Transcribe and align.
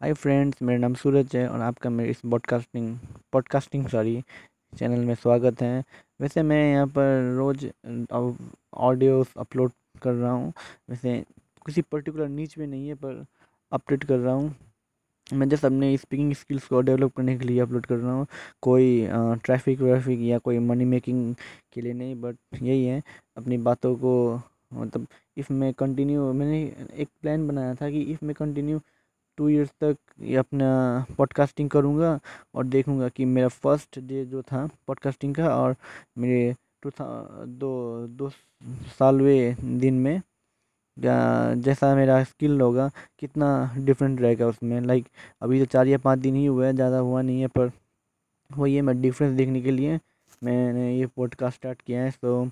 Hi 0.00 0.12
friends 0.12 0.60
मेरा 0.62 0.78
नाम 0.78 0.94
सूरज 0.94 1.34
है 1.36 1.46
और 1.48 1.60
आपका 1.60 1.90
मेरे 1.90 2.10
इस 2.10 2.20
पॉडकास्टिंग 2.30 2.96
पॉडकास्टिंग 3.32 3.86
सॉरी 3.88 4.22
चैनल 4.72 5.04
में 5.04 5.14
स्वागत 5.14 5.62
है। 5.62 5.84
वैसे 6.20 6.42
मैं 6.42 6.58
यहाँ 6.72 6.86
पर 6.96 7.36
रोज़ 7.36 7.64
ऑडियोस 8.88 9.32
अपलोड 9.38 9.72
कर 10.02 10.12
रहा 10.12 10.32
हूँ। 10.32 10.52
वैसे 10.90 11.18
किसी 11.66 11.82
पर्टिकुलर 11.82 12.28
नीच 12.28 12.56
में 12.58 12.66
नहीं 12.66 12.88
है, 12.88 12.94
पर 12.94 13.24
अपडेट 13.72 14.04
कर 14.04 14.18
रहा 14.18 14.34
हूँ। 14.34 14.54
मैं 15.34 15.48
जस्ट 15.48 15.64
अपने 15.64 15.96
स्पीकिंग 15.96 16.32
स्किल्स 16.34 16.66
को 16.68 16.80
डेवलप 16.80 17.12
करने 17.16 17.36
के 17.38 17.44
लिए 17.44 17.60
अपलोड 17.60 17.86
कर 17.86 17.96
रहा 17.96 18.12
हूँ। 18.14 18.26
कोई 18.62 19.06
ट्रैफ़िक 19.44 19.80
व्रैफिक 19.80 20.20
या 20.22 20.38
कोई 20.38 20.58
मनी 20.58 20.84
मेकिंग 20.84 21.34
के 21.74 21.80
लिए 21.80 21.92
नहीं 21.92 22.14
बट 22.22 22.36
यही 22.62 22.84
है। 22.84 23.02
अपनी 23.36 23.58
बातों 23.70 23.94
को 24.04 24.14
मतलब 24.74 25.06
इफ़ 25.38 25.52
मैं 25.52 25.72
कंटिन्यू 25.74 26.32
मैंने 26.32 26.62
एक 26.94 27.08
प्लान 27.22 27.48
बनाया 27.48 27.74
था 27.74 27.90
कि 27.90 28.02
इफ़ 28.02 28.24
मैं 28.24 28.34
कंटिन्यू 28.38 28.80
टू 29.38 29.48
इयर्स 29.48 29.70
तक 29.80 29.96
ये 30.20 30.36
अपना 30.36 30.68
पॉडकास्टिंग 31.18 31.70
करूँगा 31.70 32.18
और 32.54 32.64
देखूँगा 32.66 33.08
कि 33.08 33.24
मेरा 33.24 33.48
फ़र्स्ट 33.48 33.98
डे 34.00 34.24
जो 34.26 34.42
था 34.42 34.66
पॉडकास्टिंग 34.86 35.34
का 35.34 35.48
और 35.56 35.76
मेरे 36.18 36.54
टू 36.82 36.90
दो 37.00 38.06
दो 38.08 38.30
सालवें 38.98 39.78
दिन 39.80 39.94
में 39.94 40.20
जैसा 40.96 41.94
मेरा 41.94 42.22
स्किल 42.24 42.60
होगा, 42.60 42.90
कितना 43.20 43.48
डिफरेंट 43.78 44.20
रहेगा 44.20 44.46
उसमें। 44.48 44.80
लाइक 44.80 45.08
अभी 45.42 45.58
तो 45.60 45.64
चार 45.66 45.86
या 45.86 45.98
पाँच 45.98 46.18
दिन 46.18 46.34
ही 46.36 46.44
हुआ 46.46 46.66
है, 46.66 46.72
ज़्यादा 46.74 46.98
हुआ 46.98 47.22
नहीं 47.22 47.40
है, 47.40 47.46
पर 47.48 47.70
वही 48.50 48.74
है, 48.74 48.82
मैं 48.82 49.00
डिफरेंस 49.00 49.36
देखने 49.36 49.60
के 49.62 49.70
लिए 49.70 49.98
मैंने 50.42 50.92
ये 50.96 51.06
पॉडकास्ट 51.06 51.56
स्टार्ट 51.56 51.82
किया 51.82 52.02
है। 52.04 52.10
तो 52.12 52.44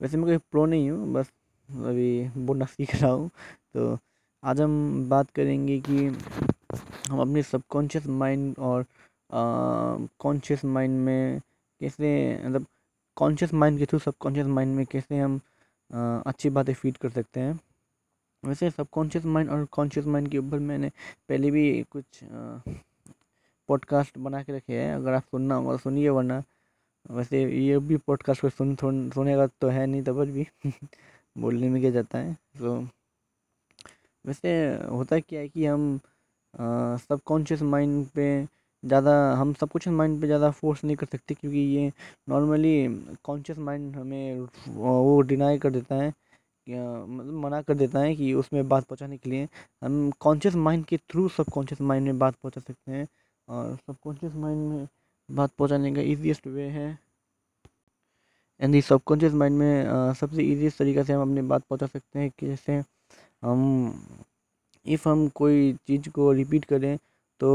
वैसे 0.00 0.16
मैं 0.16 0.26
कोई 0.26 0.36
प्रो 0.50 0.64
नहीं 0.66 0.90
हूँ, 0.90 1.12
बस 1.12 1.32
अभी 1.68 2.28
बोलना 2.38 2.64
सीख 2.66 2.94
रहा 2.94 3.10
हूँ 3.10 3.28
तो 3.74 3.98
आज 4.46 4.60
हम 4.60 5.08
बात 5.08 5.30
करेंगे 5.30 5.78
कि 5.80 6.06
हम 7.10 7.20
अपने 7.20 7.42
सबकॉन्शियस 7.42 8.06
माइंड 8.06 8.58
और 8.58 8.84
कॉन्शियस 10.20 10.64
माइंड 10.64 11.00
में 11.00 11.40
कैसे 11.80 12.10
मतलब 12.44 12.66
कॉन्शियस 13.16 13.54
माइंड 13.54 13.78
के 13.78 13.86
थ्रू 13.86 13.98
सबकॉन्शियस 13.98 14.46
माइंड 14.46 14.76
में 14.76 14.86
कैसे 14.86 15.18
हम 15.18 15.40
आ, 15.94 16.18
अच्छी 16.26 16.50
बातें 16.50 16.72
फ़ीड 16.74 16.96
कर 16.96 17.10
सकते 17.10 17.40
हैं। 17.40 17.58
वैसे 18.44 18.70
सबकॉन्शियस 18.70 19.24
माइंड 19.24 19.50
और 19.50 19.64
कॉन्शियस 19.64 20.06
माइंड 20.06 20.28
के 20.30 20.38
ऊपर 20.38 20.58
मैंने 20.58 20.90
पहले 21.28 21.50
भी 21.50 21.82
कुछ 21.90 22.20
पॉडकास्ट 23.68 24.18
बना 24.18 24.42
के 24.42 24.56
रखे 24.56 24.80
हैं। 24.80 24.94
अगर 24.94 25.12
आप 25.12 25.22
सुनना 25.22 25.54
होगा 25.54 25.72
तो 25.72 25.78
सुनिए 25.78 26.08
वरना 26.08 26.42
वैसे 27.10 27.42
ये 27.66 27.78
भी 27.78 27.96
पॉडकास्ट 27.96 28.42
को 28.42 28.48
सुन 28.50 28.76
सुनेगा 29.10 29.46
तो 29.46 29.68
है 29.68 29.86
नहीं 29.86 30.02
तब 30.02 30.24
भी 30.24 30.46
बोलने 31.38 31.68
में 31.68 31.80
क्या 31.82 31.90
जाता 31.90 32.18
है। 32.18 32.34
तो 32.58 32.88
वैसे 34.26 34.50
होता 34.90 35.18
क्या 35.20 35.40
है 35.40 35.48
कि 35.48 35.66
हम 35.66 35.98
सबकॉन्शियस 37.00 37.62
माइंड 37.64 38.06
पे 38.14 38.26
ज़्यादा, 38.82 39.12
हम 39.34 39.52
सब 39.54 39.68
कुछ 39.70 39.88
माइंड 39.88 40.20
पे 40.20 40.26
ज़्यादा 40.26 40.50
फोर्स 40.52 40.84
नहीं 40.84 40.96
कर 40.96 41.06
सकते 41.06 41.34
क्योंकि 41.34 41.58
ये 41.58 41.92
नॉर्मली 42.28 42.74
कॉन्शियस 43.24 43.58
माइंड 43.58 43.96
हमें 43.96 44.40
वो 44.68 45.20
डिनाई 45.22 45.58
कर 45.58 45.70
देता 45.70 45.94
है 45.96 46.12
मतलब 46.66 47.32
मना 47.42 47.60
कर 47.62 47.74
देता 47.74 48.00
है 48.00 48.14
कि 48.16 48.32
उसमें 48.34 48.68
बात 48.68 48.84
पहुँचाने 48.84 49.16
के 49.18 49.30
लिए। 49.30 49.48
हम 49.82 50.10
कॉन्शियस 50.20 50.54
माइंड 50.56 50.84
के 50.86 50.96
थ्रू 51.10 51.28
सबकॉन्शियस 51.28 51.80
माइंड 51.80 52.06
में 52.06 52.18
बात 52.18 52.34
पहुँचा 52.34 52.60
सकते 52.60 52.92
हैं 52.92 53.06
और 53.48 53.74
सबकॉन्शियस 53.76 54.34
माइंड 54.36 54.68
में 54.70 54.86
बात 55.28 55.50
पहुँचाने 55.58 55.94
का 55.94 56.00
इजीएस्ट 56.02 56.46
वे 56.46 56.68
है। 56.70 56.88
एंड 58.60 58.80
सबकॉन्शियस 58.82 59.32
माइंड 59.34 59.58
में 59.58 60.12
सबसे 60.14 60.42
ईजीएस्ट 60.42 60.78
तरीका 60.78 61.02
से 61.04 61.12
हम 61.12 61.22
अपनी 61.22 61.42
बात 61.48 61.62
पहुँचा 61.70 61.86
सकते 61.86 62.18
हैं 62.18 62.30
कि 62.38 62.46
जैसे 62.46 62.80
हम 63.42 63.92
इफ़ 64.86 65.08
हम 65.08 65.28
कोई 65.34 65.72
चीज़ 65.86 66.08
को 66.10 66.30
रिपीट 66.32 66.64
करें 66.64 66.96
तो 67.40 67.50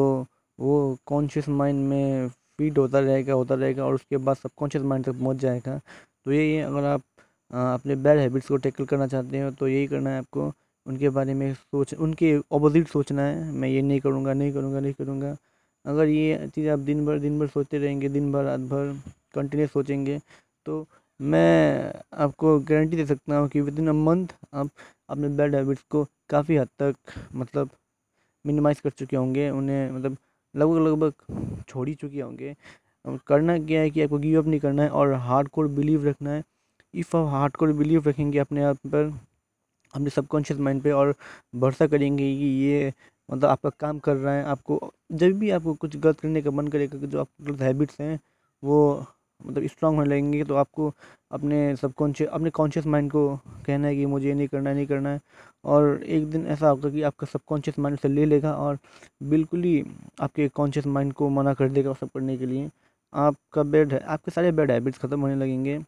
वो 0.60 0.98
कॉन्शियस 1.08 1.48
माइंड 1.50 1.88
में 1.90 2.28
फ़ीड 2.30 2.78
होता 2.78 3.00
रहेगा 3.00 3.34
होता 3.34 3.56
रहेगा 3.56 3.86
और 3.86 3.94
उसके 3.96 4.18
बाद 4.18 4.36
सबकॉन्शियस 4.38 4.84
माइंड 4.86 5.06
तक 5.06 5.14
पहुँच 5.14 5.38
जाएगा। 5.38 5.80
तो 6.26 6.32
यही 6.32 6.54
है 6.56 6.64
अगर 6.64 6.84
आप 6.86 7.02
अपने 7.54 7.96
बैड 7.98 8.20
हैबिट्स 8.20 8.48
को 8.48 8.58
टैकल 8.58 8.86
करना 8.86 9.08
चाहते 9.08 9.40
हो 9.42 9.52
तो 9.52 9.68
यही 9.68 9.88
करना 9.88 10.10
है 10.10 10.20
आपको। 10.20 10.52
उनके 10.86 11.10
बारे 11.10 11.34
में 11.34 11.54
सोच, 11.54 11.94
उनके 11.94 12.38
ऑपोजिट 12.52 12.88
सोचना 12.88 13.22
है। 13.24 13.52
मैं 13.54 13.70
ये 13.70 13.82
नहीं 13.82 14.00
करूँगा 14.02 14.34
नहीं 14.34 14.54
करूँगा 14.54 14.80
नहीं 14.80 14.94
करूँगा। 14.94 15.36
अगर 15.86 16.08
ये 16.08 16.48
चीज़ 16.56 16.70
आप 16.70 16.80
दिन 16.80 17.06
भर 17.06 17.20
दिन 17.20 17.40
भर 17.40 17.48
सोचते 17.48 17.78
रहेंगे, 17.80 18.10
दिन 18.10 18.32
भर, 18.32 18.44
रात 18.44 18.60
भर 18.62 18.96
कंटिन्यू 19.36 19.68
सोचेंगे 19.68 20.20
तो 20.66 20.86
मैं 21.22 21.94
आपको 22.24 22.60
गारंटी 22.60 22.98
दे 22.98 23.06
सकता 23.06 23.38
हूँ 23.38 23.48
कि 23.50 23.62
विद 23.62 23.80
इन 23.80 23.88
अ 23.90 23.94
मंथ 23.94 24.28
आप 24.54 24.70
अपने 25.10 25.28
बैड 25.38 25.56
हैबिट्स 25.56 25.84
को 25.92 26.04
काफ़ी 26.30 26.58
हद 26.58 26.68
तक 26.80 26.96
मतलब 27.36 27.70
मिनिमाइज़ 28.46 28.82
कर 28.84 28.90
चुके 28.92 29.16
होंगे, 29.18 29.50
उन्हें 29.50 29.92
मतलब 29.92 30.18
लगभग 30.56 30.88
लगभग 30.88 31.64
छोड़ 31.70 31.88
ही 31.90 31.96
चुके 31.96 32.22
होंगे। 32.22 32.56
करना 33.28 33.58
क्या 33.60 33.82
है 33.82 33.90
कि 33.90 34.02
आपको 34.02 34.18
गिव 34.20 34.40
अप 34.42 34.48
नहीं 34.48 34.60
करना 34.60 34.84
है 34.84 34.90
और 34.92 35.14
हार्ड 35.14 35.48
कोर 35.50 35.68
बिलीव 35.70 36.08
रखना 36.08 36.32
है। 36.32 36.44
इफ़ 36.94 37.16
आप 37.18 37.28
हार्ड 37.32 37.56
कोर 37.56 37.74
बिलीव 37.74 38.08
रखेंगे 38.10 38.40
अपने 38.40 38.64
आप 38.64 38.78
पर, 38.88 39.14
अपने 39.94 40.10
सबकॉन्शियस 40.10 40.60
माइंड 40.60 40.82
पे 40.84 40.92
और 40.92 41.14
भरोसा 41.56 41.88
करेंगे 41.88 42.36
कि 42.38 42.46
ये 42.66 42.94
मतलब 43.30 43.50
आपका 43.50 43.70
काम 43.80 44.00
कर 44.00 44.16
रहा 44.16 44.34
है, 44.36 44.44
आपको 44.46 44.94
जब 45.14 45.38
भी 45.40 45.50
आपको 45.52 45.74
कुछ 45.76 45.98
गलत 45.98 46.20
करने 46.20 46.42
का 46.42 46.52
मन 46.52 46.68
करेगा 46.68 47.06
जो 47.08 47.20
आपके 47.22 47.46
गलत 47.46 47.62
हैबिट्स 47.62 48.00
हैं, 48.02 48.20
वो 48.64 49.06
मतलब 49.46 49.68
स्ट्रांग 49.68 49.96
होने 49.98 50.10
लगेंगे 50.10 50.44
तो 50.44 50.56
आपको 50.56 50.92
अपने 51.32 51.76
सबकॉन्शियस 51.76 52.30
अपने 52.30 52.50
कॉन्शियस 52.50 52.86
माइंड 52.88 53.12
को 53.12 53.28
कहना 53.66 53.88
है 53.88 53.96
कि 53.96 54.06
मुझे 54.06 54.28
ये 54.28 54.34
नहीं 54.34 54.48
करना 54.48 54.70
है, 54.70 54.76
नहीं 54.76 54.88
करना 54.88 55.10
है। 55.10 55.20
और 55.66 56.04
एक 56.04 56.30
दिन 56.32 56.46
ऐसा 56.48 56.70
होगा 56.70 56.90
कि 56.90 57.02
आपका 57.02 57.28
सबकॉन्शियस 57.28 57.80
माइंड 57.80 57.98
उसे 57.98 58.08
ले 58.08 58.26
लेगा 58.26 58.54
और 58.56 58.78
बिल्कुल 59.24 59.64
ही 59.64 59.84
आपके 60.22 60.48
कॉन्शियस 60.50 60.88
माइंड 60.88 61.14
को 61.14 61.30
मना 61.30 61.54
कर 61.54 61.70
देगा 61.70 61.94
सब 61.94 62.10
करने 62.14 62.38
के 62.38 62.46
लिए। 62.46 62.70
आपका 63.14 63.64
बेड 63.64 63.94
है, 63.94 64.00
आपके 64.00 64.32
सारे 64.32 64.52
बैड 64.52 64.72
हैबिट्स 64.72 65.00
ख़त्म 65.00 65.20
होने 65.22 65.36
लगेंगे। 65.36 65.80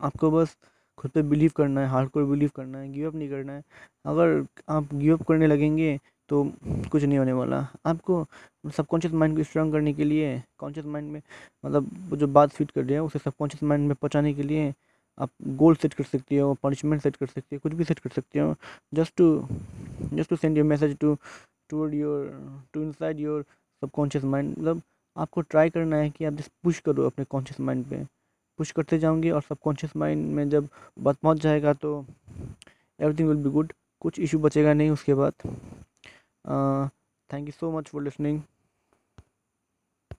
आपको 0.00 0.30
बस 0.30 0.56
खुद 0.98 1.10
पे 1.10 1.22
बिलीव 1.22 1.50
करना 1.56 1.80
है 1.80 1.88
हार्ड 1.88 2.08
कोर 2.10 2.24
बिलीव 2.24 2.50
करना 2.56 2.78
है 2.78 2.92
गिव 2.92 3.08
अप 3.08 3.14
नहीं 3.14 3.28
करना 3.30 3.52
है। 3.52 3.62
अगर 4.06 4.44
आप 4.68 4.94
गिव 4.94 5.16
अप 5.16 5.22
करने 5.28 5.46
लगेंगे 5.46 5.98
तो 6.28 6.42
कुछ 6.90 7.02
नहीं 7.02 7.18
होने 7.18 7.32
वाला। 7.32 7.66
आपको 7.86 8.24
सबकॉन्शियस 8.76 9.14
माइंड 9.14 9.36
को 9.36 9.42
स्ट्रांग 9.44 9.72
करने 9.72 9.92
के 9.94 10.04
लिए 10.04 10.42
कॉन्शियस 10.58 10.86
माइंड 10.86 11.10
में 11.12 11.20
मतलब 11.64 12.16
जो 12.18 12.26
बात 12.28 12.50
फिट 12.50 12.70
कर 12.70 12.84
रहे 12.84 12.94
हैं, 12.94 13.00
उसे 13.00 13.18
सबकॉन्शियस 13.18 13.62
माइंड 13.62 13.86
में 13.88 13.94
पहुँचाने 13.94 14.34
के 14.34 14.42
लिए 14.42 14.72
आप 15.18 15.30
गोल 15.58 15.74
सेट 15.76 15.94
कर 15.94 16.04
सकते 16.04 16.38
हो 16.38 16.52
पनिशमेंट 16.62 17.02
सेट 17.02 17.16
कर 17.16 17.26
सकते 17.26 17.56
हो, 17.56 17.60
कुछ 17.62 17.72
भी 17.72 17.84
सेट 17.84 17.98
कर 17.98 18.10
सकते 18.10 18.38
हो। 18.38 18.54
Just 18.94 19.14
to 19.16 19.46
just 20.12 20.30
to 20.30 20.36
send 20.36 20.56
your 20.58 20.66
message 20.66 20.96
to 20.98 21.16
toward 21.70 21.94
your 21.94 22.26
to 22.74 22.82
inside 22.82 23.20
your 23.20 23.44
subconscious 23.82 24.24
mind 24.24 24.50
मतलब 24.58 24.82
आपको 25.16 25.40
ट्राई 25.40 25.70
करना 25.70 25.96
है 25.96 26.10
कि 26.10 26.24
आप 26.24 26.32
जस्ट 26.32 26.50
पुश 26.64 26.78
करो 26.80 27.06
अपने 27.06 27.24
कॉन्शियस 27.24 27.60
माइंड 27.60 27.84
पे। 27.86 28.04
पुश 28.58 28.70
करते 28.72 28.98
जाओगे 28.98 29.30
और 29.30 29.42
सबकॉन्शियस 29.42 29.96
माइंड 29.96 30.26
में 30.34 30.48
जब 30.50 30.68
बात 30.98 31.16
पहुँच 31.16 31.40
जाएगा 31.40 31.72
तो 31.72 32.04
एवरीथिंग 32.98 33.28
विल 33.28 33.38
बी 33.38 33.50
गुड 33.50 33.72
कुछ 34.02 34.18
इशू 34.20 34.38
बचेगा 34.38 34.72
नहीं 34.72 34.90
उसके 34.90 35.14
बाद। 35.14 35.32
uh, 36.46 36.88
thank 37.28 37.46
you 37.46 37.52
so 37.52 37.70
much 37.70 37.88
for 37.88 38.02
listening. 38.02 38.46